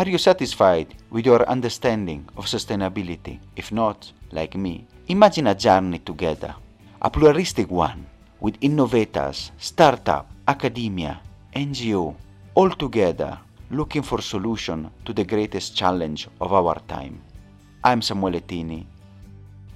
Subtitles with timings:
[0.00, 3.38] Are you satisfied with your understanding of sustainability?
[3.54, 6.54] If not, like me, imagine a journey together,
[7.02, 8.06] a pluralistic one,
[8.40, 11.20] with innovators, startup, academia,
[11.54, 12.16] NGO,
[12.54, 13.38] all together
[13.70, 17.20] looking for solution to the greatest challenge of our time.
[17.84, 18.86] I'm Samuele Tini,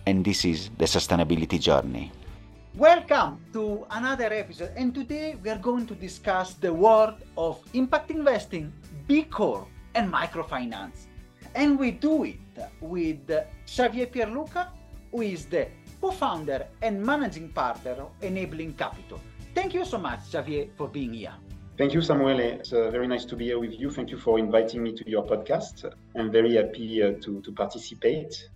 [0.07, 2.11] and this is the Sustainability Journey.
[2.77, 8.11] Welcome to another episode, and today we are going to discuss the world of impact
[8.11, 8.73] investing,
[9.07, 11.07] B Corp, and microfinance.
[11.55, 12.39] And we do it
[12.81, 13.31] with
[13.69, 14.69] Xavier Pierluca,
[15.11, 15.69] who is the
[16.01, 19.21] co-founder and managing partner of Enabling Qapital.
[19.55, 21.35] Thank you so much, Xavier, for being here.
[21.79, 22.39] Thank you, Samuel.
[22.41, 23.91] It's uh, very nice to be here with you.
[23.91, 25.91] Thank you for inviting me to your podcast.
[26.17, 28.49] I'm very happy uh, to, to participate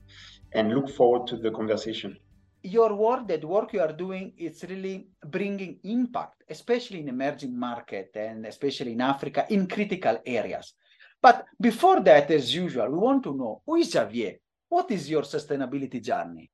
[0.52, 2.16] and look forward to the conversation.
[2.62, 8.10] Your work, that work you are doing, is really bringing impact, especially in emerging market
[8.14, 10.74] and especially in Africa, in critical areas.
[11.20, 14.38] But before that, as usual, we want to know who is Javier?
[14.68, 16.50] What is your sustainability journey?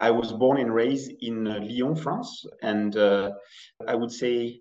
[0.00, 3.32] I was born and raised in uh, Lyon, France, and uh,
[3.86, 4.60] I would say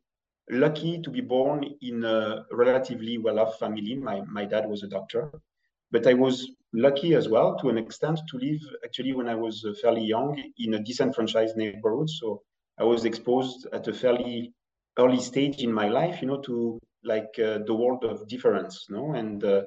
[0.49, 3.95] lucky to be born in a relatively well-off family.
[3.95, 5.31] My, my dad was a doctor,
[5.91, 9.63] but I was lucky as well to an extent to live actually when I was
[9.63, 12.09] uh, fairly young in a disenfranchised neighborhood.
[12.09, 12.41] So
[12.79, 14.53] I was exposed at a fairly
[14.97, 19.13] early stage in my life, you know, to like uh, the world of difference, no?
[19.13, 19.63] And uh,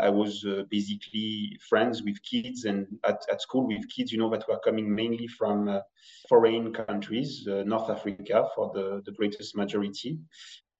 [0.00, 4.30] I was uh, basically friends with kids and at, at school with kids, you know,
[4.30, 5.80] that were coming mainly from uh,
[6.28, 10.18] foreign countries, uh, North Africa for the, the greatest majority,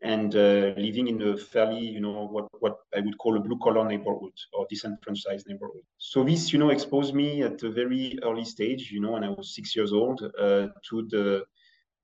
[0.03, 3.59] and uh, living in a fairly, you know, what, what I would call a blue
[3.63, 5.83] collar neighborhood or disenfranchised neighborhood.
[5.99, 9.31] So this, you know, exposed me at a very early stage, you know, when I
[9.31, 11.45] was six years old, to the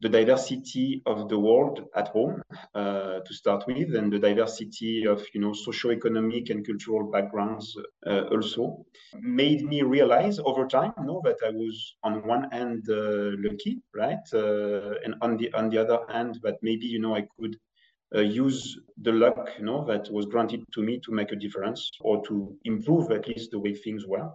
[0.01, 2.41] the diversity of the world at home
[2.75, 8.22] uh, to start with, and the diversity of you know socio-economic and cultural backgrounds uh,
[8.31, 8.84] also
[9.21, 13.83] made me realize over time, you know, that I was on one hand uh, lucky,
[13.95, 17.56] right, uh, and on the on the other hand, that maybe you know I could
[18.15, 21.91] uh, use the luck, you know, that was granted to me to make a difference
[22.01, 24.31] or to improve at least the way things were.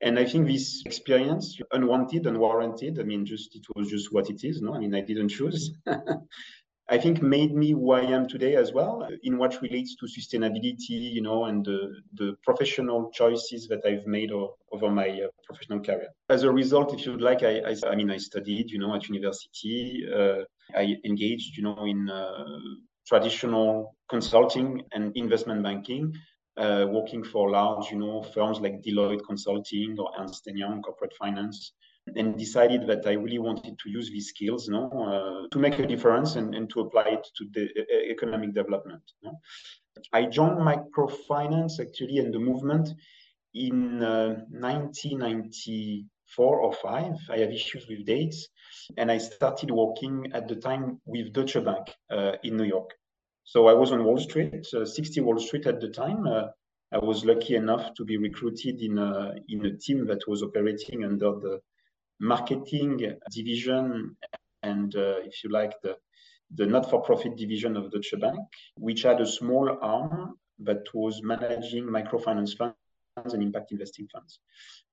[0.00, 4.44] And I think this experience, unwanted, unwarranted, I mean, just it was just what it
[4.44, 4.60] is.
[4.60, 5.72] No, I mean, I didn't choose.
[6.90, 11.12] I think made me who I am today as well, in what relates to sustainability,
[11.14, 16.08] you know, and the, the professional choices that I've made over my uh, professional career.
[16.28, 19.08] As a result, if you'd like, I, I, I mean, I studied, you know, at
[19.08, 20.04] university.
[20.14, 20.42] Uh,
[20.76, 22.44] I engaged, you know, in uh,
[23.06, 26.12] traditional consulting and investment banking
[26.56, 31.72] uh, working for large, you know, firms like Deloitte Consulting or Ernst Young Corporate Finance,
[32.16, 35.78] and decided that I really wanted to use these skills, you know, uh, to make
[35.78, 39.02] a difference and, and to apply it to the uh, economic development.
[39.22, 39.40] You know?
[40.12, 42.90] I joined microfinance actually and the movement
[43.54, 46.04] in 1994
[46.38, 47.14] uh, or five.
[47.30, 48.48] I have issues with dates,
[48.96, 52.90] and I started working at the time with Deutsche Bank uh, in New York.
[53.44, 56.26] So I was on Wall Street, uh, 60 Wall Street at the time.
[56.26, 56.46] Uh,
[56.90, 61.04] I was lucky enough to be recruited in a, in a team that was operating
[61.04, 61.60] under the
[62.20, 64.16] marketing division
[64.62, 65.96] and, uh, if you like, the,
[66.54, 68.38] the not-for-profit division of Deutsche Bank,
[68.78, 72.76] which had a small arm that was managing microfinance funds
[73.34, 74.40] and impact investing funds.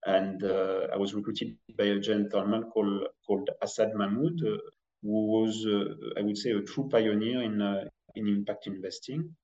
[0.06, 4.58] And uh, I was recruited by a gentleman called, called Asad Mahmood, uh,
[5.02, 7.62] who was, uh, I would say, a true pioneer in,
[8.16, 9.36] in impact investing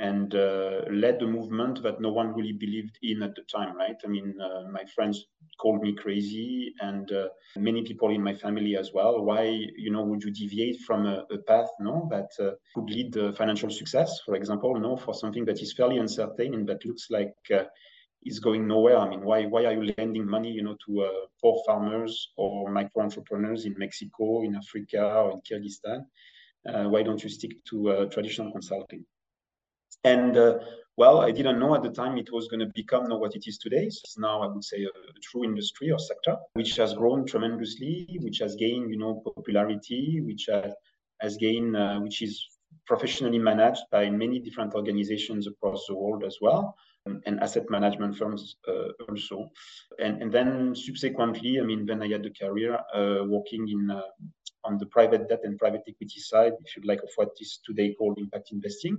[0.00, 3.96] and uh, led the movement that no one really believed in at the time, right?
[4.04, 5.24] I mean, uh, my friends
[5.60, 9.24] called me crazy, and uh, many people in my family as well.
[9.24, 9.44] Why,
[9.76, 13.32] you know, would you deviate from a, a path, no, that uh, could lead to
[13.34, 17.34] financial success, for example, no, for something that is fairly uncertain and that looks like
[17.54, 17.64] uh,
[18.24, 18.98] is going nowhere.
[18.98, 22.70] I mean, why why are you lending money, you know, to uh, poor farmers or
[22.70, 26.06] micro entrepreneurs in Mexico, in Africa, or in Kyrgyzstan?
[26.66, 29.04] Uh, why don't you stick to uh, traditional consulting?
[30.02, 30.58] And uh,
[30.96, 33.58] well, I didn't know at the time it was going to become what it is
[33.58, 33.88] today.
[33.90, 37.26] So it's now, I would say, a, a, true industry or sector, which has grown
[37.26, 40.72] tremendously, which has gained, you know, popularity, which has,
[41.20, 42.46] has gained, uh, which is
[42.86, 48.56] professionally managed by many different organizations across the world as well, and asset management firms
[48.66, 49.50] uh, also.
[49.98, 53.90] And, and then subsequently, I mean, when I had the career uh, working in
[54.64, 57.94] on the private debt and private equity side, if you'd like, of what is today
[57.94, 58.98] called impact investing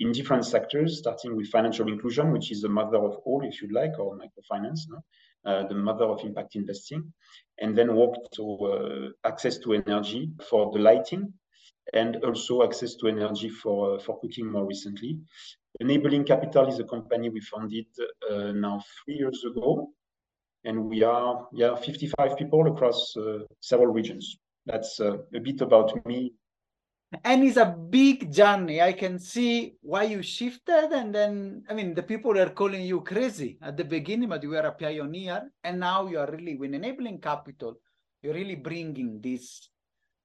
[0.00, 3.72] in different sectors, starting with financial inclusion, which is the mother of all, if you'd
[3.72, 5.02] like, or microfinance, no?
[5.46, 7.12] uh, the mother of impact investing,
[7.60, 11.32] and then worked to uh, access to energy for the lighting
[11.94, 15.20] and also access to energy for, uh, for cooking more recently.
[15.80, 17.86] Enabling Qapital is a company we founded
[18.30, 19.90] uh, now three years ago,
[20.64, 24.38] and we are yeah 55 people across uh, several regions.
[24.66, 26.32] That's uh, a bit about me
[27.24, 31.94] and it's a big journey i can see why you shifted and then i mean
[31.94, 35.80] the people are calling you crazy at the beginning but you were a pioneer and
[35.80, 37.74] now you are really with Enabling Qapital
[38.22, 39.70] you're really bringing this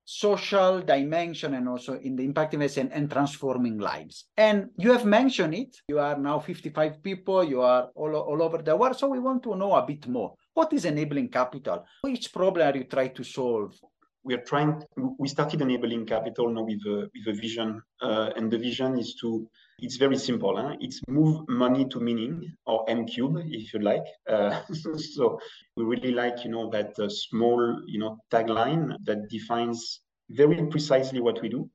[0.06, 4.26] social dimension and also in the impact investing and transforming lives.
[4.38, 5.78] And you have mentioned it.
[5.88, 7.44] You are now 55 people.
[7.44, 8.98] You are all, all over the world.
[8.98, 10.34] So we want to know a bit more.
[10.54, 11.84] What is Enabling Qapital?
[12.02, 13.76] Which problem are you trying to solve
[14.24, 14.82] we are trying
[15.20, 19.16] we started Enabling Qapital now with a, with a vision uh, and the vision is
[19.22, 19.48] to
[19.80, 20.76] it's very simple huh?
[20.80, 24.62] it's move money to meaning or m cube if you like uh,
[25.16, 25.40] so
[25.76, 31.20] we really like you know that uh, small you know tagline that defines very precisely
[31.20, 31.70] what we do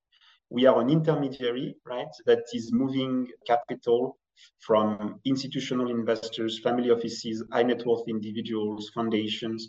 [0.50, 4.16] we are an intermediary right that is moving capital
[4.60, 9.68] from institutional investors family offices high net worth individuals foundations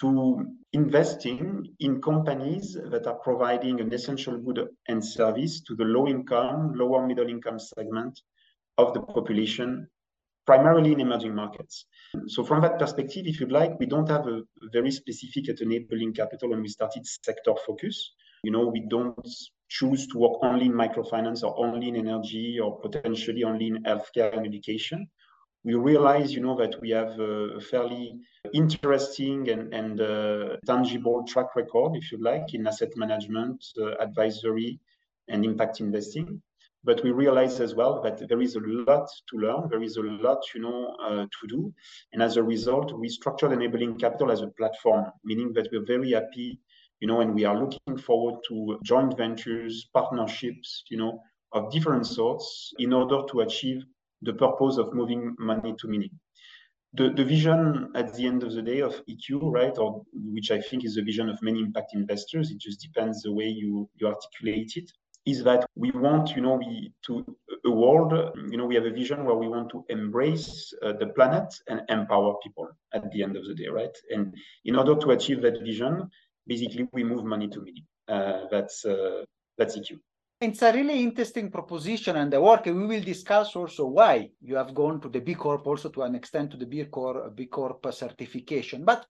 [0.00, 6.06] to investing in companies that are providing an essential good and service to the low
[6.08, 8.18] income, lower middle income segment
[8.78, 9.86] of the population,
[10.46, 11.84] primarily in emerging markets.
[12.26, 14.42] So from that perspective, if you'd like, we don't have a
[14.72, 18.12] very specific at Enabling Qapital when we started sector focus.
[18.44, 19.28] You know, we don't
[19.68, 24.36] choose to work only in microfinance or only in energy or potentially only in healthcare
[24.36, 25.06] and education
[25.64, 28.18] we realize, you know, that we have a fairly
[28.52, 34.80] interesting and, and uh, tangible track record, if you like, in asset management, uh, advisory,
[35.28, 36.42] and impact investing.
[36.84, 39.68] But we realize as well that there is a lot to learn.
[39.70, 41.72] There is a lot, you know, uh, to do.
[42.12, 46.10] And as a result, we structured Enabling Qapital as a platform, meaning that we're very
[46.10, 46.58] happy,
[46.98, 51.22] you know, and we are looking forward to joint ventures, partnerships, you know,
[51.52, 53.84] of different sorts in order to achieve
[54.22, 56.10] the purpose of moving money to meaning.
[56.94, 60.60] The, the vision at the end of the day of EQ, right, or which I
[60.60, 64.06] think is the vision of many impact investors, it just depends the way you, you
[64.06, 64.90] articulate it,
[65.24, 67.24] is that we want, you know, we to
[67.64, 68.12] a world,
[68.50, 71.80] you know, we have a vision where we want to embrace uh, the planet and
[71.88, 73.96] empower people at the end of the day, right?
[74.10, 74.34] And
[74.64, 76.10] in order to achieve that vision,
[76.46, 77.86] basically we move money to meaning.
[78.08, 79.24] Uh, that's uh,
[79.56, 79.98] that's EQ.
[80.42, 82.66] It's a really interesting proposition and the work.
[82.66, 86.16] We will discuss also why you have gone to the B Corp, also to an
[86.16, 88.84] extent to the B Corp, B Corp certification.
[88.84, 89.06] But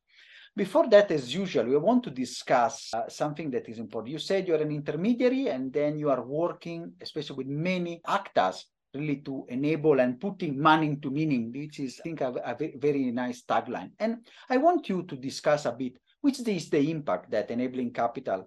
[0.55, 4.13] before that, as usual, we want to discuss uh, something that is important.
[4.13, 9.23] You said you're an intermediary and then you are working, especially with many actors, really
[9.25, 13.43] to enable and putting money into meaning, which is, I think, a, a very nice
[13.49, 13.93] tagline.
[13.99, 14.19] And
[14.51, 18.45] I want you to discuss a bit which is the impact that Enabling Qapital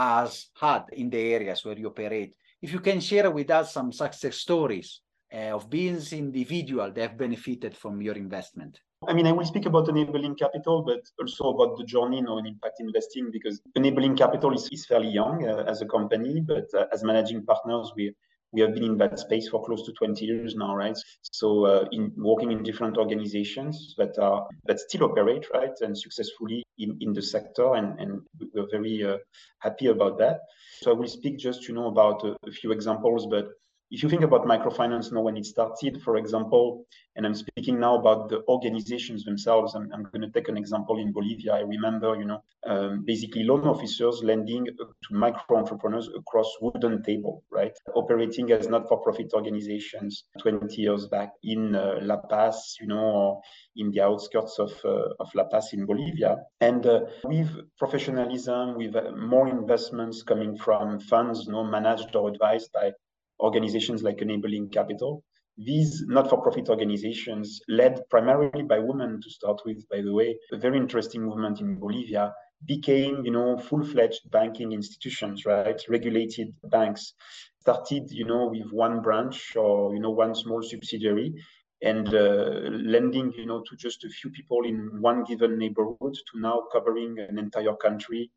[0.00, 2.34] has had in the areas where you operate.
[2.62, 5.00] If you can share with us some success stories
[5.32, 8.80] uh, of business individual that have benefited from your investment.
[9.08, 12.80] I mean, I will speak about Enabling Qapital, but also about the journey in impact
[12.80, 17.02] investing because Enabling Qapital is, is fairly young uh, as a company, but uh, as
[17.02, 18.14] managing partners, we
[18.52, 20.96] we have been in that space for close to 20 years now, right?
[21.22, 26.62] So uh, in working in different organizations that are that still operate, right, and successfully
[26.78, 28.20] in, in the sector, and, and
[28.54, 29.18] we're very uh,
[29.60, 30.40] happy about that.
[30.82, 33.48] So I will speak just, you know, about a, a few examples, but
[33.90, 37.98] if you think about microfinance now when it started, for example, and I'm speaking now
[37.98, 41.54] about the organizations themselves, I'm, I'm going to take an example in Bolivia.
[41.54, 47.42] I remember, you know, um, basically loan officers lending to micro entrepreneurs across wooden table,
[47.50, 47.72] right?
[47.94, 53.40] Operating as not-for-profit organizations 20 years back in uh, La Paz, you know,
[53.74, 56.36] in the outskirts of, uh, of La Paz in Bolivia.
[56.60, 62.28] And uh, with professionalism, with uh, more investments coming from funds, you know, managed or
[62.28, 62.92] advised by
[63.40, 65.22] organizations like Enabling Qapital.
[65.58, 70.78] These not-for-profit organizations, led primarily by women to start with, by the way, a very
[70.78, 72.32] interesting movement in Bolivia,
[72.66, 75.80] became, you know, full-fledged banking institutions, right?
[75.88, 77.14] Regulated banks
[77.60, 81.34] started, you know, with one branch or, you know, one small subsidiary
[81.82, 86.40] and uh, lending, you know, to just a few people in one given neighborhood to
[86.40, 88.30] now covering an entire country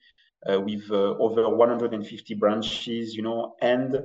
[0.49, 3.97] uh, with uh, over 150 branches, you know, and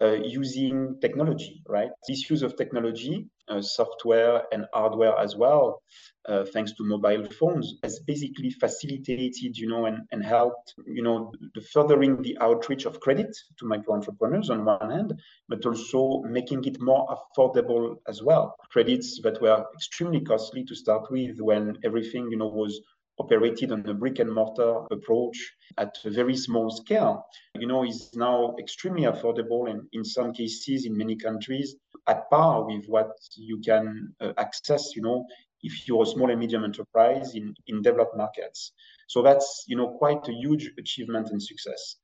[0.00, 1.90] using technology, right?
[2.08, 5.82] This use of technology, uh, software and hardware as well,
[6.28, 11.32] uh, thanks to mobile phones, has basically facilitated, you know, and, and helped, you know,
[11.54, 16.64] the furthering the outreach of credit to micro entrepreneurs on one hand, but also making
[16.64, 18.56] it more affordable as well.
[18.70, 22.80] Credits that were extremely costly to start with when everything, you know, was
[23.18, 27.24] operated on a brick and mortar approach at a very small scale,
[27.58, 32.66] you know, is now extremely affordable and in some cases in many countries at par
[32.66, 35.24] with what you can uh, access, you know,
[35.62, 38.72] if you're a small and medium enterprise in, in developed markets.
[39.08, 41.96] So that's, you know, quite a huge achievement and success.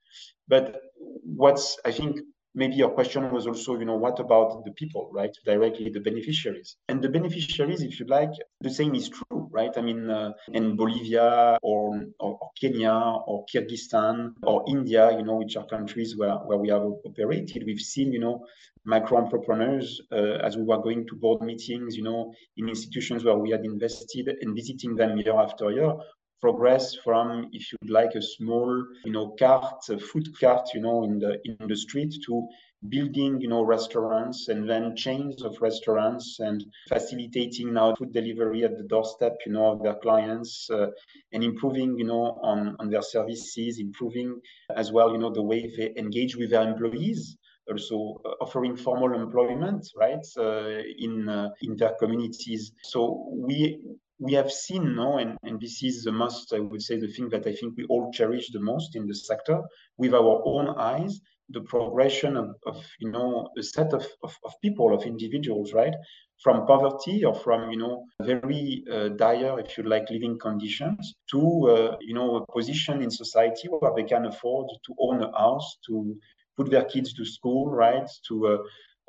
[0.49, 0.81] But
[1.23, 2.21] what's, I think,
[2.55, 5.35] maybe your question was also, you know, what about the people, right?
[5.45, 6.77] Directly the beneficiaries.
[6.89, 9.71] And the beneficiaries, if you like, the same is true, right?
[9.77, 15.37] I mean, uh, in Bolivia or, or, or, Kenya or Kyrgyzstan or India, you know,
[15.37, 18.45] which are countries where, where we have operated, we've seen, you know,
[18.85, 23.37] micro entrepreneurs uh, as we were going to board meetings, you know, in institutions where
[23.37, 25.95] we had invested and visiting them year after year,
[26.43, 31.19] progress from, if you'd like, a small, you know, cart, food cart, you know, in
[31.19, 32.49] the in the street to
[32.89, 38.77] building, you know, restaurants and then chains of restaurants and facilitating now food delivery at
[38.77, 40.89] the doorstep, you know, of their clients uh,
[41.33, 44.41] and improving, you know, on, on their services, improving
[44.77, 47.37] as well, you know, the way they engage with their employees
[47.71, 52.73] also uh, offering formal employment right uh, in uh, in their communities.
[52.83, 53.79] So we
[54.19, 57.29] we have seen now, and, and this is the most, I would say, the thing
[57.31, 59.61] that I think we all cherish the most in the sector,
[59.97, 64.53] with our own eyes, the progression of, of you know, a set of, of, of,
[64.63, 65.95] people, of individuals, right?
[66.43, 71.69] From poverty or from, you know, very uh, dire, if you like, living conditions to,
[71.69, 75.79] uh, you know, a position in society where they can afford to own a house,
[75.87, 76.17] to
[76.57, 78.09] put their kids to school, right?
[78.29, 78.59] To uh,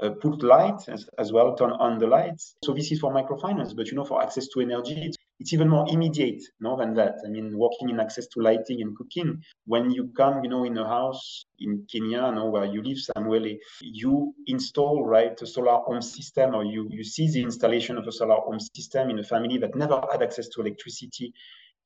[0.01, 2.55] uh, put light as, as, well, turn on the lights.
[2.63, 5.69] So this is for microfinance, but you know, for access to energy, it's, it's even
[5.69, 7.15] more immediate, no, than that.
[7.25, 9.41] I mean, working in access to lighting and cooking.
[9.65, 13.57] When you come, you know, in a house in Kenya, no, where you live, Samuel,
[13.81, 18.11] you install right a solar home system, or you you see the installation of a
[18.11, 21.33] solar home system in a family that never had access to electricity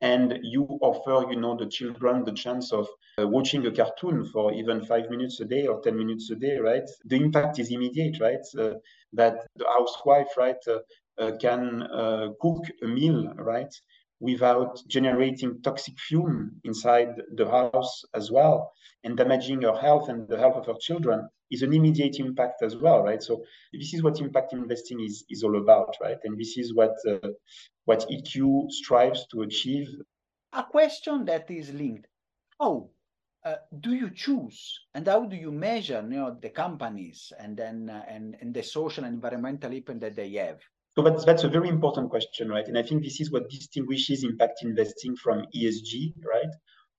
[0.01, 2.87] and you offer you know the children the chance of
[3.19, 6.57] uh, watching a cartoon for even five minutes a day or 10 minutes a day
[6.57, 6.87] right?
[7.05, 8.45] The impact is immediate right?
[8.57, 8.75] Uh,
[9.13, 10.79] that the housewife right uh,
[11.19, 13.73] uh can uh, cook a meal right
[14.19, 18.71] without generating toxic fume inside the house as well
[19.03, 22.75] and damaging her health and the health of her children is an immediate impact as
[22.75, 26.57] well right so this is what impact investing is is all about right and this
[26.57, 27.29] is what uh,
[27.87, 29.87] what EQ strives to achieve.
[30.51, 32.07] A question that is linked.
[32.59, 32.89] How
[33.45, 37.89] uh, do you choose and how do you measure you know, the companies and then
[37.89, 40.59] uh, and, and the social and environmental impact that they have?
[40.97, 42.67] So that's, that's a very important question, right?
[42.67, 46.49] And I think this is what distinguishes impact investing from ESG, right?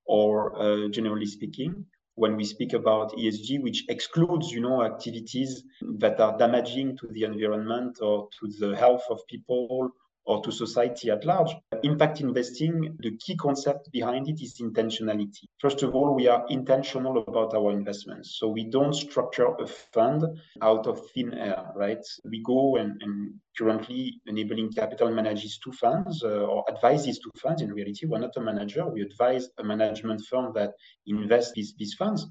[0.06, 5.64] Or uh, generally speaking, when we speak about ESG, which excludes, you know, activities
[5.98, 9.90] that are damaging to the environment or to the health of people
[10.28, 11.50] or to society at large.
[11.82, 15.44] Impact investing, the key concept behind it is intentionality.
[15.58, 18.36] First of all, we are intentional about our investments.
[18.38, 20.24] So we don't structure a fund
[20.60, 22.04] out of thin air, right?
[22.24, 27.62] We go and, and currently Enabling Qapital manages two funds uh, or advises two funds.
[27.62, 28.86] In reality, we're not a manager.
[28.86, 30.72] We advise a management firm that
[31.06, 32.26] invests these, these funds.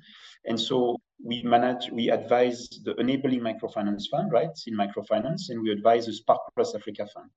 [0.46, 5.72] And so we manage, we advise the enabling microfinance fund, right, in microfinance, and we
[5.72, 7.30] advise the Spark Plus Africa fund.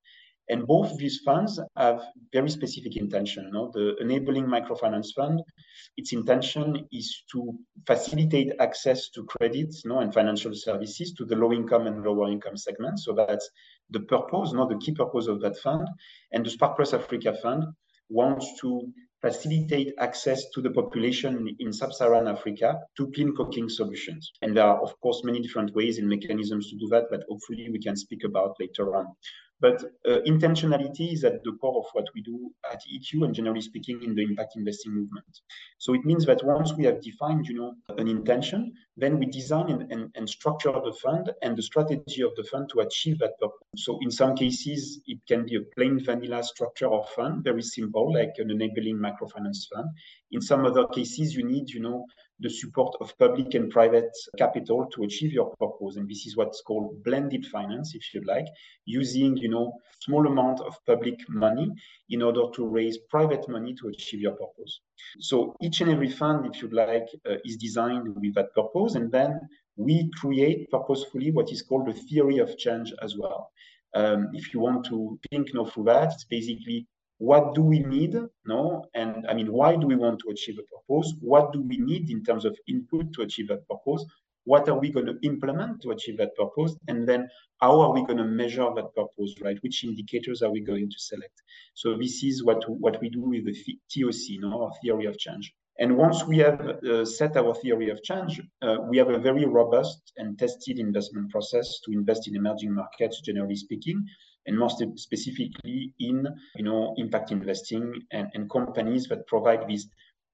[0.50, 2.02] And both these funds have
[2.32, 3.50] very specific intention.
[3.52, 3.70] No?
[3.72, 5.40] The Enabling Microfinance Fund,
[5.96, 7.54] its intention is to
[7.86, 12.56] facilitate access to credits no, and financial services to the low income and lower income
[12.56, 13.04] segments.
[13.04, 13.48] So that's
[13.90, 15.86] the purpose, not the key purpose of that fund.
[16.32, 17.64] And the Spark Plus Africa Fund
[18.08, 24.32] wants to facilitate access to the population in sub-Saharan Africa to clean cooking solutions.
[24.42, 27.68] And there are, of course, many different ways and mechanisms to do that, but hopefully
[27.70, 29.06] we can speak about later on.
[29.60, 33.60] But uh, intentionality is at the core of what we do at EQ and generally
[33.60, 35.40] speaking in the impact investing movement.
[35.78, 39.70] So it means that once we have defined, you know, an intention, then we design
[39.70, 43.38] and, and, and structure the fund and the strategy of the fund to achieve that
[43.40, 43.58] purpose.
[43.76, 48.12] So in some cases, it can be a plain vanilla structure of fund, very simple,
[48.12, 49.88] like an enabling microfinance fund.
[50.32, 52.04] In some other cases, you need, you know,
[52.40, 55.96] the support of public and private capital to achieve your purpose.
[55.96, 58.46] And this is what's called blended finance, if you like,
[58.86, 61.70] using, you know, small amount of public money
[62.08, 64.80] in order to raise private money to achieve your purpose.
[65.18, 68.94] So each and every fund, if you like, uh, is designed with that purpose.
[68.94, 69.40] And then
[69.76, 73.50] we create purposefully what is called the theory of change as well.
[73.94, 76.86] Um, if you want to think know, through that, it's basically
[77.20, 78.16] what do we need
[78.46, 81.76] no and i mean why do we want to achieve a purpose what do we
[81.76, 84.06] need in terms of input to achieve that purpose
[84.44, 86.76] what are we going to implement to achieve that purpose?
[86.88, 87.28] And then
[87.60, 89.58] how are we going to measure that purpose right?
[89.62, 91.42] Which indicators are we going to select?
[91.74, 95.18] So this is what what we do with the toc you know, our theory of
[95.18, 95.52] change.
[95.78, 99.46] And once we have uh, set our theory of change uh, we have a very
[99.46, 104.04] robust and tested investment process to invest in emerging markets generally speaking
[104.46, 109.86] and more specifically in you know impact investing and, and companies that provide this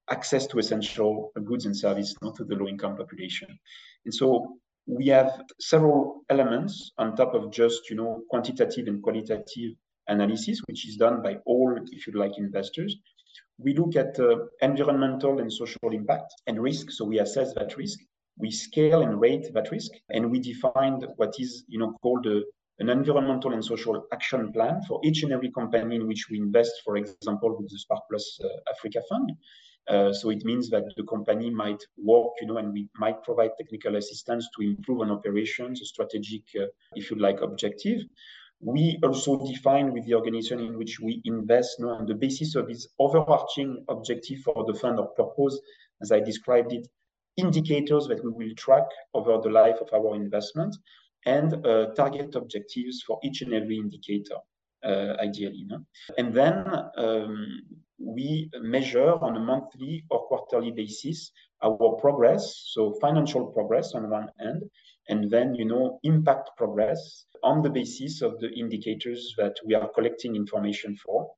[0.09, 3.47] access to essential goods and services not to the low income population.
[4.05, 9.73] And so we have several elements on top of just you know quantitative and qualitative
[10.07, 12.95] analysis which is done by all if you like investors.
[13.57, 16.91] We look at uh, environmental and social impact and risk.
[16.91, 17.99] So we assess that risk.
[18.37, 19.91] We scale and rate that risk.
[20.09, 22.43] And we define what is you know called a,
[22.79, 26.71] an environmental and social action plan for each and every company in which we invest
[26.85, 29.31] for example with the spark plus uh, africa fund
[29.87, 33.51] uh, so it means that the company might work, you know, and we might provide
[33.57, 36.65] technical assistance to improve on operations, a strategic, uh,
[36.95, 38.01] if you like, objective.
[38.59, 42.55] We also define with the organization in which we invest, you know, on the basis
[42.55, 45.59] of its overarching objective for the fund or purpose,
[46.01, 46.87] as I described it,
[47.37, 50.75] indicators that we will track over the life of our investment
[51.25, 54.37] and uh, target objectives for each and every indicator,
[54.83, 55.65] ideally.
[55.67, 55.85] No?
[56.17, 56.65] And then
[56.97, 57.61] um,
[57.99, 61.31] we measure on a monthly or quarterly basis
[61.63, 64.63] our progress, so financial progress on one end,
[65.09, 69.89] and then you know impact progress on the basis of the indicators that we are
[69.89, 71.31] collecting information for.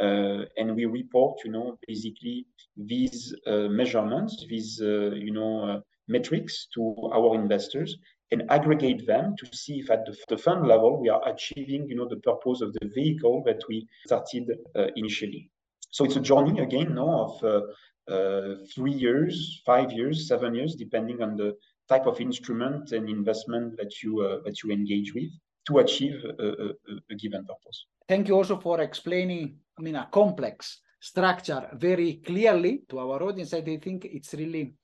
[0.00, 2.46] Uh, and we report, you know, basically
[2.76, 7.98] these uh, measurements, these, uh, you know, uh, metrics to our investors
[8.32, 11.94] and aggregate them to see if at the, the, fund level we are achieving, you
[11.94, 15.50] know, the purpose of the vehicle that we started uh, initially.
[15.90, 20.74] So it's a journey again, no, of uh, uh, three years, five years, seven years,
[20.74, 21.54] depending on the
[21.88, 25.30] type of instrument and investment that you uh, that you engage with
[25.66, 26.68] to achieve a, a,
[27.10, 27.86] a, given purpose.
[28.08, 33.54] Thank you also for explaining, I mean, a complex structure very clearly to our audience.
[33.54, 34.74] I think it's really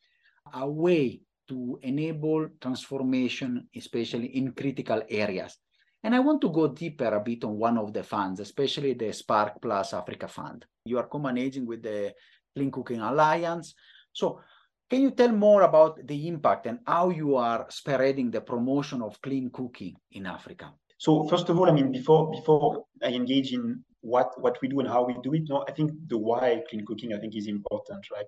[0.53, 5.59] a way to enable transformation, especially in critical areas.
[6.03, 9.13] And I want to go deeper a bit on one of the funds, especially the
[9.13, 10.65] Spark Plus Africa Fund.
[10.85, 12.15] You are co-managing with the
[12.55, 13.75] Clean Cooking Alliance.
[14.13, 14.41] So
[14.89, 19.21] can you tell more about the impact and how you are spreading the promotion of
[19.21, 20.73] clean cooking in Africa?
[20.99, 24.81] So first of all, I mean, before before I engage in what what we do
[24.81, 27.47] and how we do it, no, I think the why clean cooking I think is
[27.47, 28.27] important, right?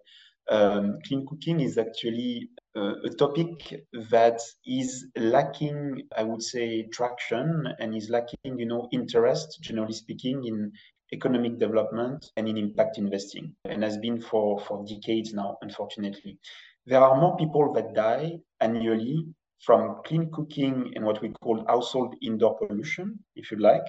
[0.50, 7.68] Um, clean cooking is actually uh, a topic that is lacking, I would say, traction
[7.78, 10.72] and is lacking, you know, interest, generally speaking, in
[11.12, 16.38] economic development and in impact investing, and has been for for decades now, unfortunately.
[16.87, 19.26] There are more people that die annually
[19.61, 23.85] from clean cooking and what we call household indoor pollution, if you like.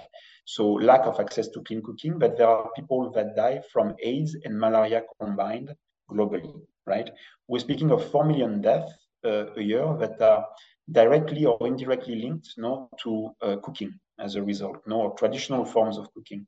[0.46, 4.36] So lack of access to clean cooking, but there are people that die from AIDS
[4.44, 5.74] and malaria combined
[6.10, 6.54] globally,
[6.86, 7.10] right?
[7.48, 8.92] We're speaking of 4 million deaths
[9.24, 10.46] uh, a year that are
[10.92, 16.12] directly or indirectly linked no, to uh, cooking as a result, no, traditional forms of
[16.14, 16.46] cooking.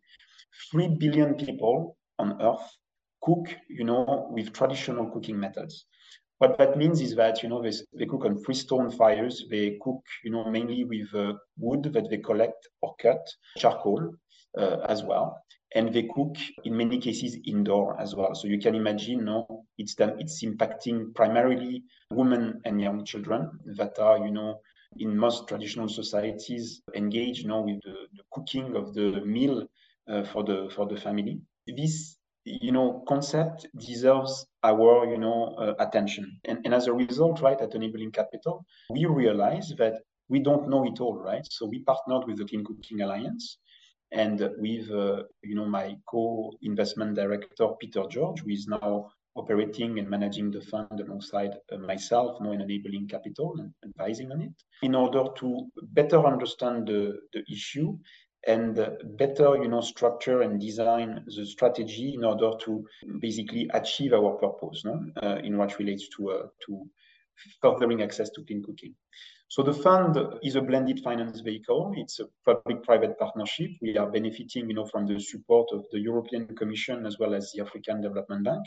[0.72, 2.78] 3 billion people on earth
[3.22, 5.86] cook, you know, with traditional cooking methods.
[6.40, 9.46] What that means is that, you know, they, they cook on three-stone fires.
[9.50, 13.26] They cook, you know, mainly with uh, wood that they collect or cut,
[13.58, 14.14] charcoal
[14.58, 15.44] uh, as well
[15.76, 18.36] and they cook in many cases indoor as well.
[18.36, 23.98] So you can imagine, no, it's them, it's impacting primarily women and young children that
[24.00, 24.60] are, you know,
[24.98, 29.68] in most traditional societies engaged, you know, with the, the cooking of the meal
[30.08, 31.42] uh, for the for the family.
[31.66, 36.40] This you know concept deserves our you know uh, attention.
[36.46, 39.96] And, and as a result right at Enabling Qapital we realize that
[40.30, 41.46] we don't know it all right?
[41.50, 43.58] So we partnered with the clean cooking alliance
[44.12, 50.10] and with uh, you know my co-investment director Peter George, who is now operating and
[50.10, 54.54] managing the fund alongside uh, myself, you know, in Enabling Qapital and advising on it,
[54.84, 57.98] in order to better understand the, the issue
[58.48, 58.76] and
[59.18, 62.86] better you know structure and design the strategy in order to
[63.20, 65.00] basically achieve our purpose no?
[65.22, 66.86] Uh, in what relates to uh, to
[67.62, 68.94] furthering access to clean cooking
[69.54, 71.94] so the fund is a blended finance vehicle.
[71.96, 73.70] It's a public-private partnership.
[73.84, 77.52] We are benefiting, you know, from the support of the European Commission as well as
[77.52, 78.66] the African Development Bank.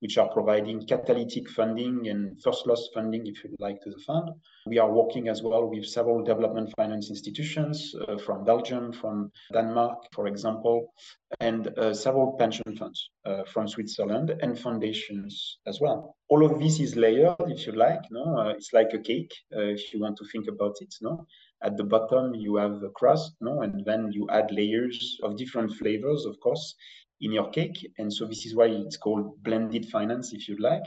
[0.00, 4.30] Which are providing catalytic funding and first loss funding, if you like, to the fund.
[4.66, 9.98] We are working as well with several development finance institutions uh, from Belgium, from Denmark,
[10.12, 10.92] for example,
[11.40, 16.16] and uh, several pension funds uh, from Switzerland and foundations as well.
[16.28, 18.02] All of this is layered, if you like.
[18.10, 20.94] No, uh, it's like a cake, uh, if you want to think about it.
[21.00, 21.26] No,
[21.62, 25.72] at the bottom you have the crust, no, and then you add layers of different
[25.74, 26.74] flavors, of course,
[27.20, 27.90] in your cake.
[27.98, 30.84] And so this is why it's called blended finance, if you like.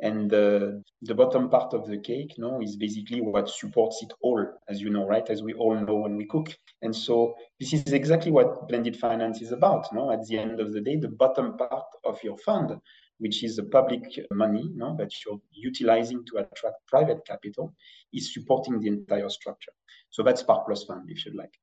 [0.00, 4.46] And the, the bottom part of the cake, no, is basically what supports it all,
[4.68, 5.28] as you know, right?
[5.30, 6.54] As we all know when we cook.
[6.82, 9.90] And so this is exactly what blended finance is about.
[9.94, 12.78] No, at the end of the day, the bottom part of your fund,
[13.18, 17.74] which is the public money, no, that you're utilizing to attract private capital,
[18.12, 19.72] is supporting the entire structure.
[20.10, 21.54] So that's Spark Plus Fund, if you like.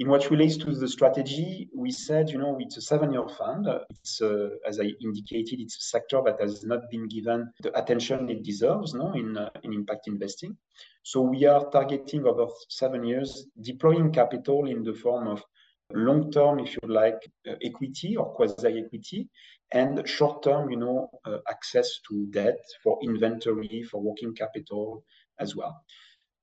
[0.00, 3.66] In what relates to the strategy, we said, you know, it's a seven-year fund.
[3.90, 8.30] It's, uh, as I indicated, it's a sector that has not been given the attention
[8.30, 10.56] it deserves, no, in uh, in impact investing.
[11.02, 15.42] So we are targeting over seven years, deploying capital in the form of
[15.92, 19.28] long-term, if you like, uh, equity or quasi-equity,
[19.72, 25.02] and short-term, you know, uh, access to debt for inventory, for working capital
[25.40, 25.82] as well.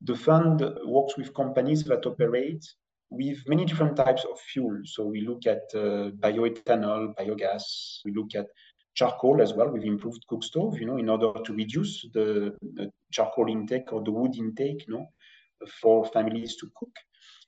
[0.02, 2.66] The fund works with companies that operate
[3.10, 4.80] with many different types of fuel.
[4.86, 8.00] So we look at uh, bioethanol, biogas.
[8.04, 8.48] We look at
[8.94, 12.90] charcoal as well with improved cook stove, you know, in order to reduce the, the
[13.12, 15.06] charcoal intake or the wood intake, you know,
[15.82, 16.96] for families to cook.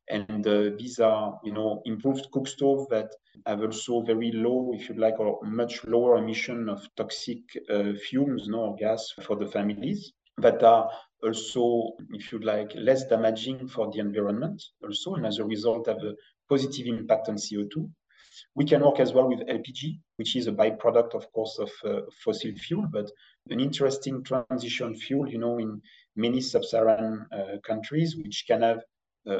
[0.09, 3.09] And uh, these are, you know, improved cook stove that
[3.45, 7.39] have also very low, if you like, or much lower emission of toxic
[7.69, 10.89] uh, fumes, no, or gas for the families that are
[11.23, 16.03] also, if you like, less damaging for the environment also, and as a result have
[16.03, 16.13] a
[16.49, 17.89] positive impact on CO2.
[18.53, 22.01] We can work as well with LPG, which is a byproduct, of course, of uh,
[22.23, 23.09] fossil fuel, but
[23.49, 25.81] an interesting transition fuel, you know, in
[26.15, 28.83] many sub-Saharan uh, countries, which can have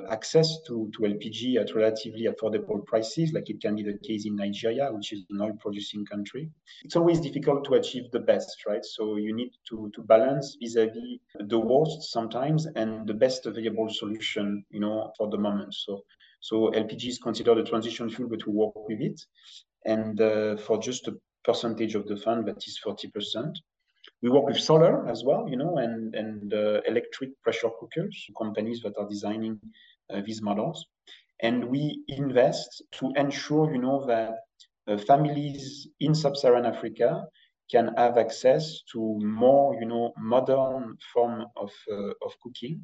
[0.10, 4.36] access to, to LPG at relatively affordable prices, like it can be the case in
[4.36, 6.50] Nigeria, which is an oil producing country.
[6.84, 8.84] It's always difficult to achieve the best, right?
[8.84, 14.66] So you need to, to balance vis-a-vis the worst sometimes and the best available solution,
[14.70, 15.74] you know, for the moment.
[15.74, 16.04] So,
[16.42, 19.22] so LPG is considered a transition fuel, but we work with it.
[19.86, 23.54] And uh, for just a percentage of the fund, that is 40%.
[24.22, 28.82] We work with solar as well, you know, and, and uh, electric pressure cookers, companies
[28.82, 29.60] that are designing
[30.12, 30.86] uh, these models.
[31.42, 34.36] And we invest to ensure, you know, that
[34.88, 37.26] uh, families in sub-Saharan Africa
[37.70, 42.84] can have access to more, you know, modern form of, uh, of cooking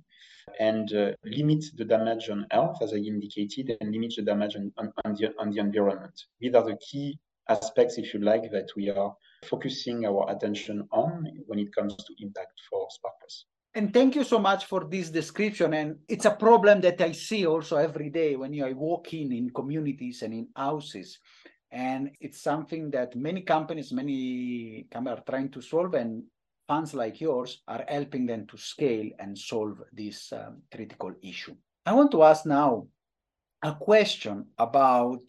[0.59, 4.71] and uh, limit the damage on health, as I indicated, and limit the damage on,
[4.77, 6.21] on, the, on the environment.
[6.39, 7.17] These are the key
[7.49, 12.13] aspects, if you like, that we are focusing our attention on when it comes to
[12.19, 13.13] impact for Spark
[13.75, 15.73] And thank you so much for this description.
[15.73, 19.49] And it's a problem that I see also every day when I walk in in
[19.49, 21.19] communities and in houses.
[21.71, 26.23] And it's something that many companies, many companies are trying to solve, and
[26.67, 31.55] funds like yours are helping them to scale and solve this um, critical issue.
[31.85, 32.87] I want to ask now
[33.63, 35.23] a question about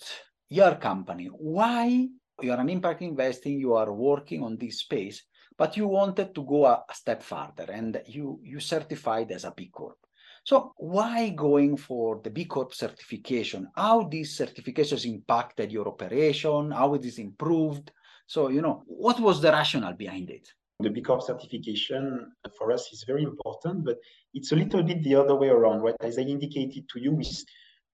[0.50, 1.26] your company.
[1.26, 2.08] Why
[2.42, 5.22] you are an impact investing, you are working on this space,
[5.56, 9.52] but you wanted to go a, a step further and you you certified as a
[9.52, 9.98] B Corp.
[10.44, 13.68] So why going for the B Corp certification?
[13.74, 16.70] How these certifications impacted your operation?
[16.70, 17.92] How it is improved?
[18.26, 20.48] So you know what was the rationale behind it?
[20.80, 23.98] The B Corp certification for us is very important, but
[24.34, 25.94] it's a little bit the other way around, right?
[26.00, 27.12] As I indicated to you,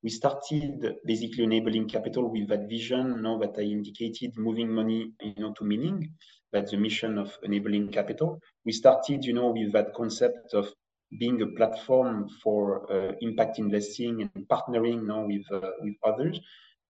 [0.03, 5.35] we started basically Enabling Qapital with that vision, know, that I indicated, moving money, you
[5.39, 6.13] know, to meaning.
[6.53, 8.39] That's the mission of Enabling Qapital.
[8.65, 10.73] We started, you know, with that concept of
[11.19, 16.41] being a platform for uh, impact investing and partnering, you know, with uh, with others.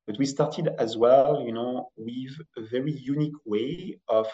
[0.07, 4.29] But we started as well, you know, with a very unique way of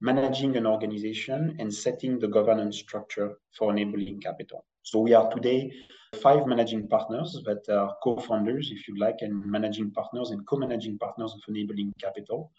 [0.00, 4.60] managing an organization and setting the governance structure for Enabling Qapital.
[4.82, 5.72] So we are today
[6.22, 11.32] five managing partners that are co-founders, if you like, and managing partners and co-managing partners
[11.34, 12.50] of Enabling Qapital.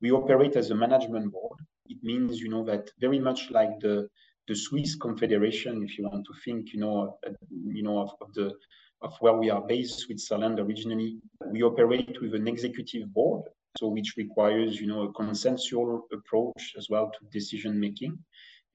[0.00, 1.58] We operate as a management board.
[1.88, 4.08] It means, you know, that very much like the
[4.46, 8.34] the Swiss Confederation, if you want to think, you know, uh, you know, of, of
[8.34, 8.52] the
[9.00, 11.18] of where we are based, Switzerland originally,
[11.50, 13.42] we operate with an executive board,
[13.78, 18.18] so which requires, you know, a consensual approach as well to decision making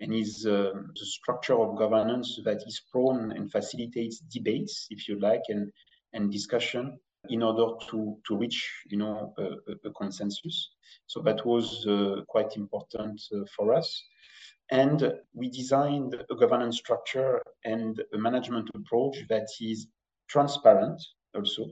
[0.01, 5.19] and is uh, the structure of governance that is prone and facilitates debates, if you
[5.19, 5.71] like, and,
[6.13, 6.97] and discussion
[7.29, 10.71] in order to, to reach, you know, a, a consensus.
[11.07, 14.01] So that was uh, quite important uh, for us.
[14.71, 19.87] And we designed a governance structure and a management approach that is
[20.29, 21.01] transparent
[21.35, 21.65] also.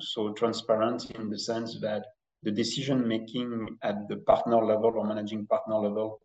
[0.00, 2.06] So transparent in the sense that
[2.44, 6.20] the decision making at the partner level or managing partner level,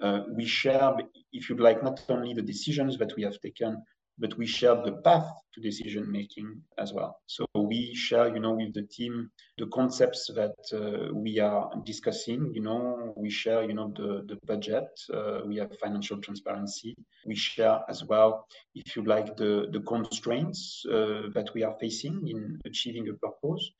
[0.00, 0.96] uh, we share,
[1.32, 3.82] if you'd like, not only the decisions that we have taken,
[4.20, 7.20] but we share the path to decision making as well.
[7.26, 12.52] So we share, you know, with the team the concepts that uh, we are discussing.
[12.52, 14.88] You know, we share, you know, the the budget.
[15.12, 16.94] Uh, we have financial transparency.
[17.26, 22.26] We share as well, if you like, the the constraints uh, that we are facing
[22.26, 23.70] in achieving a purpose,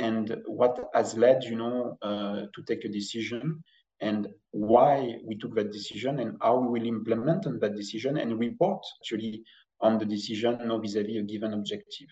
[0.00, 3.62] and what has led, you know, uh, to take a decision
[4.00, 8.38] and why we took that decision and how we will implement on that decision and
[8.38, 9.42] report actually
[9.82, 12.08] on the decision vis-à-vis a given objective.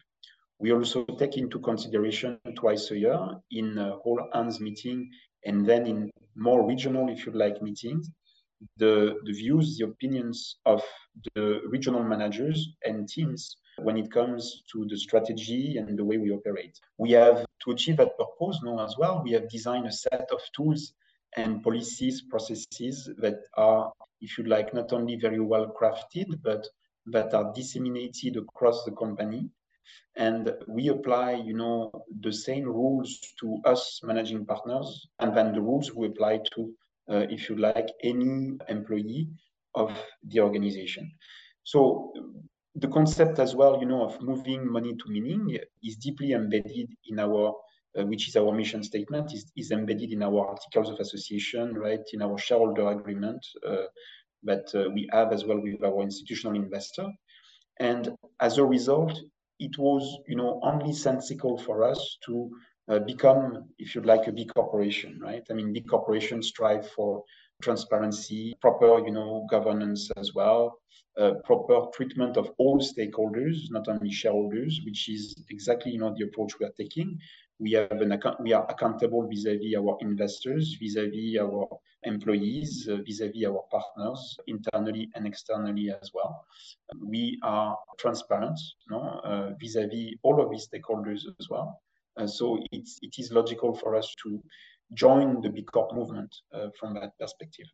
[0.59, 3.21] We also take into consideration twice a year
[3.51, 5.09] in a whole hands meeting
[5.47, 8.11] and then in more regional, if you like, meetings,
[8.77, 10.83] the, the views, the opinions of
[11.35, 16.31] the regional managers and teams when it comes to the strategy and the way we
[16.31, 16.77] operate.
[16.99, 19.23] We have to achieve that purpose now as well.
[19.23, 20.93] We have designed a set of tools
[21.37, 26.67] and policies, processes that are, if you like, not only very well crafted, but
[27.07, 29.51] that are disseminated across the company
[30.17, 31.91] and we apply you know
[32.21, 36.75] the same rules to us managing partners and then the rules we apply to
[37.11, 39.29] uh, if you like any employee
[39.75, 41.11] of the organization
[41.63, 42.13] so
[42.81, 47.19] the concept as well you know of moving money to meaning is deeply embedded in
[47.19, 47.55] our
[47.99, 52.05] uh, which is our mission statement is, is embedded in our articles of association right
[52.13, 53.87] in our shareholder agreement uh,
[54.43, 57.07] that uh, we have as well with our institutional investor.
[57.81, 59.19] And as a result,
[59.59, 62.51] it was, you know, only sensical for us to
[62.89, 65.43] uh, become, if you'd like, a B Corporation, right?
[65.51, 67.23] I mean, B Corporations strive for
[67.63, 70.79] transparency, proper, you know, governance as well,
[71.19, 76.25] uh, proper treatment of all stakeholders, not only shareholders, which is exactly, you know, the
[76.25, 77.19] approach we are taking.
[77.61, 81.67] We have an account we are accountable vis-a-vis our investors vis-a-vis our
[82.05, 86.47] employees uh, vis-a-vis our partners internally and externally as well.
[87.05, 91.83] We are transparent no uh, vis-a-vis all of these stakeholders as well.
[92.17, 94.41] Uh, so it's it is logical for us to
[94.95, 97.67] join the B Corp movement uh, from that perspective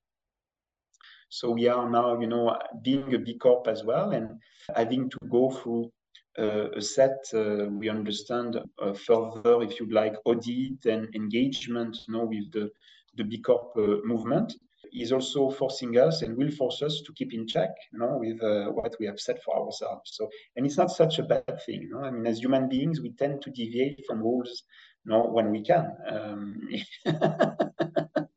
[1.29, 4.38] so we are now you know being a B Corp as well and
[4.74, 5.90] having to go through
[6.37, 12.14] uh, a set, uh, we understand uh, further, if you like, audit and engagement you
[12.14, 12.68] know, with the,
[13.16, 14.53] the B Corp movement
[14.92, 18.42] is also forcing us and will force us to keep in check you know, with
[18.42, 20.12] uh, what we have set for ourselves.
[20.14, 21.83] So, and it's not such a bad thing.
[21.83, 22.00] You know?
[22.00, 24.64] I mean, as human beings, we tend to deviate from rules
[25.07, 25.97] know, when we can.
[26.09, 26.69] Um,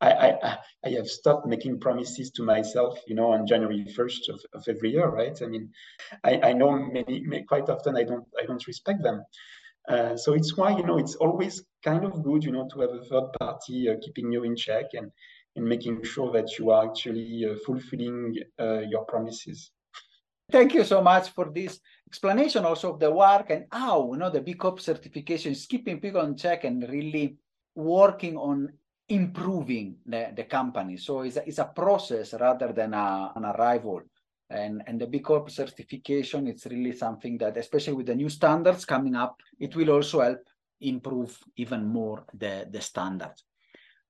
[0.00, 4.40] I, I, I have stopped making promises to myself, you know, on January 1st of,
[4.54, 5.36] of every year, right?
[5.42, 5.70] I mean,
[6.22, 9.24] I, I know many, many, quite often I don't, I don't respect them.
[9.88, 12.90] Uh, so it's why, you know, it's always kind of good, you know, to have
[12.90, 15.10] a third party uh, keeping you in check and,
[15.54, 19.70] and making sure that you are actually uh, fulfilling uh, your promises.
[20.50, 24.30] Thank you so much for this explanation also of the work and how, you know,
[24.30, 27.36] the B Corp certification is keeping people in check and really
[27.74, 28.72] working on
[29.08, 30.96] improving the, the company.
[30.98, 34.02] So it's a, it's a process rather than a, an arrival.
[34.48, 38.84] And, and the B Corp certification, it's really something that, especially with the new standards
[38.84, 40.38] coming up, it will also help
[40.80, 43.42] improve even more the, the standards.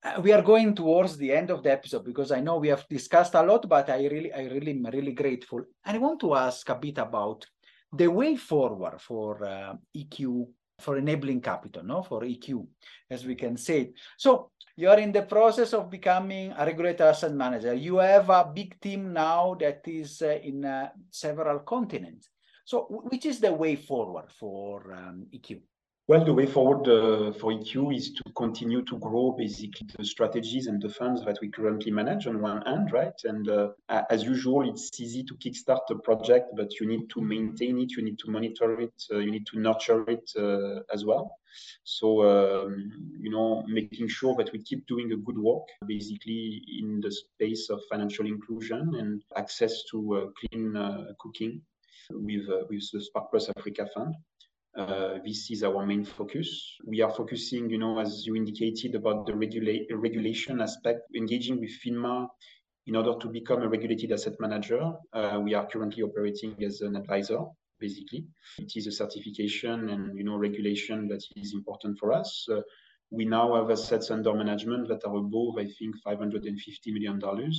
[0.06, 2.86] Uh, we are going towards the end of the episode because I know we have
[2.88, 5.64] discussed a lot, but I really, I really, am really grateful.
[5.84, 7.44] And I want to ask a bit about
[7.92, 10.46] the way forward for uh, EQ
[10.78, 12.66] for Enabling Qapital, no, for EQ,
[13.10, 13.94] as we can say.
[14.16, 17.74] So you are in the process of becoming a regulated asset manager.
[17.74, 22.28] You have a big team now that is uh, in uh, several continents.
[22.64, 25.62] So which is the way forward for um, EQ?
[26.08, 30.68] Well, the way forward uh, for EQ is to continue to grow basically the strategies
[30.68, 33.20] and the funds that we currently manage on one hand, right?
[33.24, 37.80] And uh, as usual, it's easy to kickstart a project, but you need to maintain
[37.80, 41.40] it, you need to monitor it, uh, you need to nurture it uh, as well.
[41.82, 47.00] So, um, you know, making sure that we keep doing a good work, basically in
[47.00, 51.62] the space of financial inclusion and access to uh, clean uh, cooking
[52.12, 54.14] with, with the Spark Plus Africa Fund.
[54.76, 56.76] Uh, this is our main focus.
[56.84, 61.70] We are focusing, you know, as you indicated, about the regula- regulation aspect, engaging with
[61.84, 62.28] FINMA
[62.86, 64.92] in order to become a regulated asset manager.
[65.12, 67.40] Uh, we are currently operating as an advisor.
[67.78, 68.24] basically.
[68.58, 72.46] It is a certification and you know regulation that is important for us.
[72.50, 72.62] Uh,
[73.10, 77.56] we now have assets under management that are above, I think, 550 million dollars.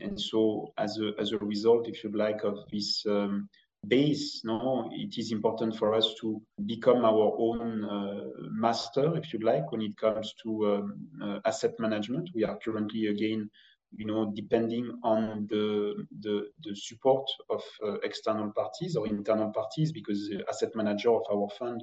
[0.00, 3.48] And so, as a as a result, if you like, of this um,
[3.88, 9.40] base, no, it is important for us to become our own uh, master, if you
[9.40, 12.30] like, when it comes to um, uh, asset management.
[12.34, 13.50] We are currently again
[13.92, 19.92] you know, depending on the the, the support of uh, external parties or internal parties,
[19.92, 21.82] because the asset manager of our fund,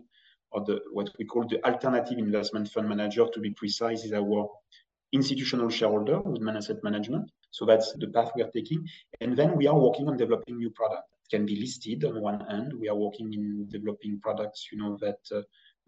[0.51, 4.47] or the what we call the alternative investment fund manager, to be precise, is our
[5.11, 7.29] institutional shareholder, Woodman Asset Management.
[7.51, 8.85] So that's the path we are taking,
[9.21, 11.12] and then we are working on developing new products.
[11.33, 12.73] Can be listed on one hand.
[12.79, 15.41] We are working in developing products, you know, that uh,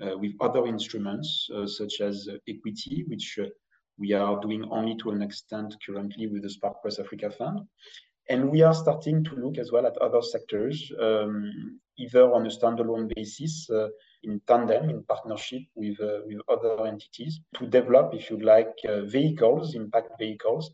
[0.04, 3.46] uh, with other instruments uh, such as equity, which uh,
[4.00, 7.60] we are doing only to an extent currently with the Spark Plus Africa Fund.
[8.28, 12.50] And we are starting to look as well at other sectors, um, either on a
[12.50, 13.90] standalone basis, uh,
[14.24, 19.02] in tandem, in partnership with, uh, with other entities, to develop, if you like, uh,
[19.02, 20.72] vehicles, impact vehicles,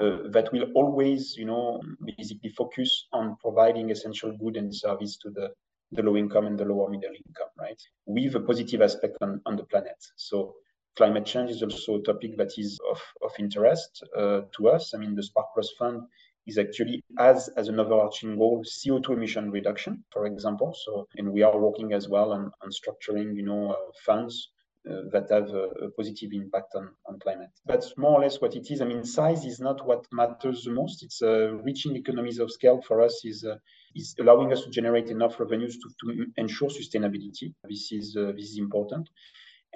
[0.00, 1.80] uh, that will always, you know,
[2.16, 5.50] basically focus on providing essential good and service to the,
[5.92, 7.80] the low income and the lower middle income, right?
[8.06, 9.96] With a positive aspect on, on the planet.
[10.16, 10.54] So
[10.96, 14.94] climate change is also a topic that is of, of interest uh, to us.
[14.94, 16.02] I mean, the Spark Plus Fund
[16.46, 20.74] is actually as as an overarching goal CO2 emission reduction, for example.
[20.84, 24.48] So, and we are working as well on, on structuring, you know, uh, funds
[24.84, 27.50] that have a, a, positive impact on, on climate.
[27.66, 28.80] That's more or less what it is.
[28.80, 31.02] I mean, size is not what matters the most.
[31.02, 33.56] It's uh, reaching economies of scale for us is uh,
[33.94, 37.54] is allowing us to generate enough revenues to, to ensure sustainability.
[37.68, 39.08] This is uh, this is important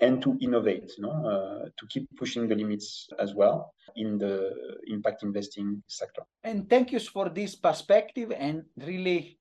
[0.01, 4.53] and to innovate, you know, uh, to keep pushing the limits as well in the
[4.89, 6.23] impact investing sector.
[6.45, 9.39] And thank you for this perspective and really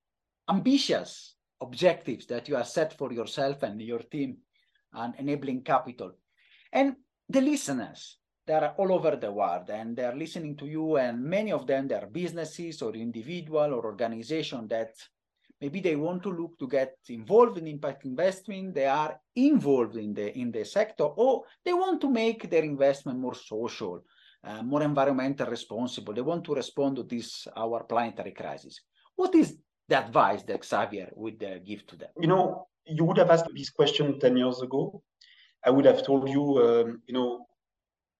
[0.49, 4.37] ambitious objectives that you have set for yourself and your team
[4.95, 6.11] on Enabling Qapital.
[6.71, 6.95] And
[7.29, 11.51] the listeners, they are all over the world and they're listening to you and many
[11.51, 14.91] of them, they're businesses or individual or organization that
[15.59, 20.13] maybe they want to look to get involved in impact investing they are involved in
[20.13, 24.03] the in the sector or they want to make their investment more social
[24.45, 26.13] uh, more environmental responsible.
[26.13, 28.81] They want to respond to this our planetary crisis.
[29.15, 32.09] What is the advice that xavier would uh, give to them?
[32.19, 35.01] You know you would have asked this question 10 years ago
[35.65, 37.45] i would have told you um, you know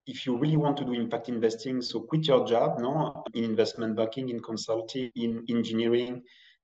[0.08, 3.95] if you really want to do impact investing, so quit your job, no, in investment
[3.95, 6.21] banking, in consulting, in engineering,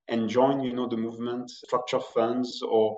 [0.08, 2.96] and join, you know, the movement, structure funds, or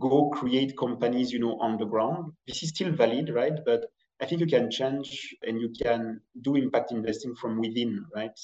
[0.00, 2.32] go create companies, you know, on the ground.
[2.46, 3.52] This is still valid, right?
[3.64, 3.84] But
[4.20, 8.38] I think you can change and you can do impact investing from within, right?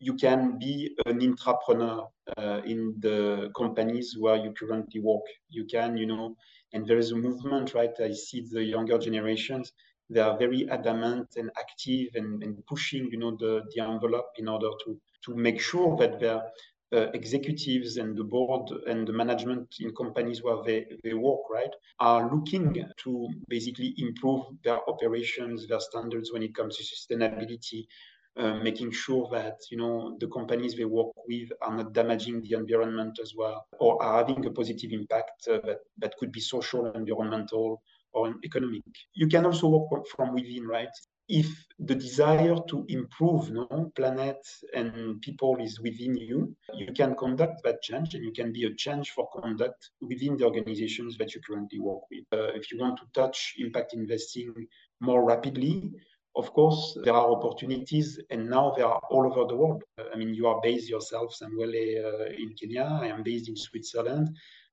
[0.00, 5.26] You can be an intrapreneur uh, in the companies where you currently work.
[5.50, 6.36] You can, you know,
[6.72, 7.92] and there is a movement, right?
[8.00, 9.72] I see the younger generations,
[10.10, 14.48] they are very adamant and active and, and pushing, you know, the, the envelope in
[14.48, 16.42] order to, to make sure that they're
[16.92, 21.70] uh, executives and the board and the management in companies where they, they work, right,
[22.00, 27.86] are looking to basically improve their operations, their standards when it comes to sustainability,
[28.36, 32.52] uh, making sure that you know the companies they work with are not damaging the
[32.56, 36.90] environment as well, or are having a positive impact uh, that that could be social,
[36.92, 38.82] environmental, or economic.
[39.14, 40.94] You can also work from within, right?
[41.30, 44.40] if the desire to improve no planet
[44.74, 48.74] and people is within you you can conduct that change and you can be a
[48.74, 52.98] change for conduct within the organizations that you currently work with uh, if you want
[52.98, 54.52] to touch impact investing
[55.00, 55.92] more rapidly
[56.36, 60.32] of course there are opportunities and now they are all over the world i mean
[60.34, 64.28] you are based yourself somewhere uh, in kenya i am based in switzerland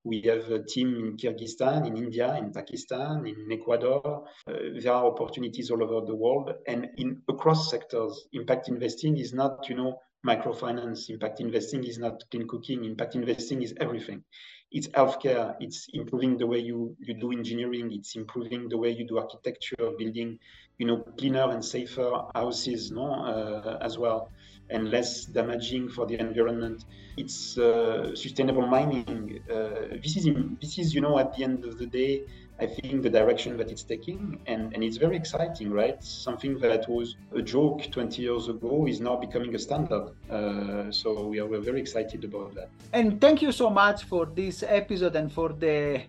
[0.08, 4.26] we have a team in Kyrgyzstan, in India, in Pakistan, in Ecuador.
[4.48, 8.28] Uh, there are opportunities all over the world and in across sectors.
[8.32, 11.10] Impact investing is not, you know, microfinance.
[11.10, 12.86] Impact investing is not clean cooking.
[12.86, 14.24] Impact investing is everything.
[14.72, 15.56] It's healthcare.
[15.60, 17.92] It's improving the way you, you do engineering.
[17.94, 20.40] It's improving the way you do architecture, building,
[20.78, 24.32] you know, cleaner and safer houses, no, uh, as well
[24.70, 26.86] and less damaging for the environment.
[27.18, 29.40] It's uh, sustainable mining.
[29.50, 30.26] Uh, this is
[30.62, 32.24] this is you know at the end of the day,
[32.60, 36.04] I think the direction that it's taking, and and it's very exciting, right?
[36.04, 40.12] Something that was a joke 20 years ago is now becoming a standard.
[40.30, 42.70] Uh, so we are we're very excited about that.
[42.94, 46.02] And thank you so much for this episode and for the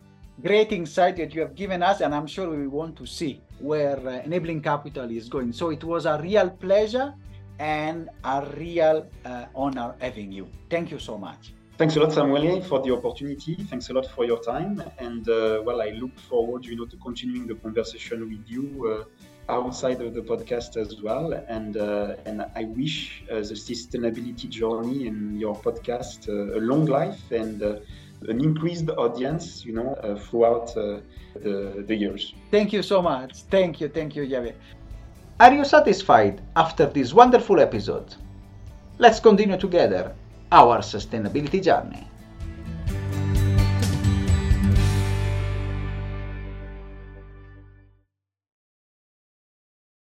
[0.42, 3.98] great insight that you have given us, and I'm sure we want to see where
[3.98, 5.52] uh, Enabling Qapital is going.
[5.52, 7.14] So it was a real pleasure
[7.58, 10.48] and a real uh, honor having you.
[10.70, 11.54] Thank you so much.
[11.78, 13.54] Thanks a lot, Samuele, for the opportunity.
[13.54, 14.82] Thanks a lot for your time.
[14.98, 19.06] And uh, well, I look forward, you know, to continuing the conversation with you
[19.48, 21.32] uh, outside of the podcast as well.
[21.48, 26.86] And uh, and I wish uh, the sustainability journey and your podcast uh, a long
[26.86, 27.76] life and uh,
[28.28, 32.34] an increased audience, you know, throughout the, the years.
[32.50, 33.44] Thank you so much.
[33.44, 33.88] Thank you.
[33.88, 34.54] Thank you, Javier.
[35.40, 38.12] Are you satisfied after this wonderful episode?
[38.98, 40.12] Let's continue together
[40.50, 42.08] our sustainability journey.